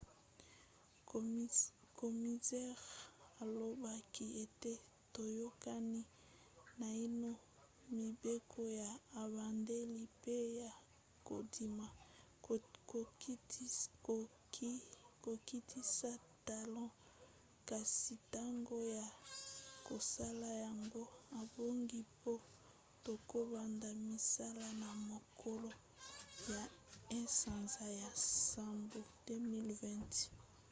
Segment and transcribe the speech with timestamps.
[2.01, 2.89] komisere
[3.41, 4.73] alobaki ete
[5.13, 6.01] toyokani
[6.79, 7.31] naino
[7.97, 8.91] mibeko ya
[9.23, 10.71] ebandeli pe ya
[11.27, 11.85] kondima
[15.23, 16.11] kokitisa
[16.47, 16.85] talo
[17.69, 19.05] kasi ntango ya
[19.87, 21.03] kosala yango
[21.41, 22.33] ebongi mpo
[23.05, 25.71] tokobanda misala na mokolo
[26.53, 26.63] ya
[27.15, 30.31] 1 sanza ya nsambo 2020